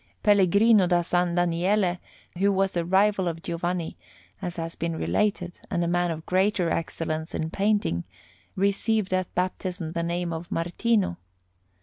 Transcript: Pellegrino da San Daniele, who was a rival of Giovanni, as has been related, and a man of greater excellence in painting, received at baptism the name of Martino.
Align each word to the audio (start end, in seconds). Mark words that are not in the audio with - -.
Pellegrino 0.23 0.87
da 0.87 1.03
San 1.03 1.35
Daniele, 1.35 1.99
who 2.39 2.51
was 2.51 2.75
a 2.75 2.83
rival 2.83 3.27
of 3.27 3.43
Giovanni, 3.43 3.99
as 4.41 4.55
has 4.55 4.73
been 4.73 4.95
related, 4.95 5.59
and 5.69 5.83
a 5.83 5.87
man 5.87 6.09
of 6.09 6.25
greater 6.25 6.71
excellence 6.71 7.35
in 7.35 7.51
painting, 7.51 8.03
received 8.55 9.13
at 9.13 9.31
baptism 9.35 9.91
the 9.91 10.01
name 10.01 10.33
of 10.33 10.51
Martino. 10.51 11.19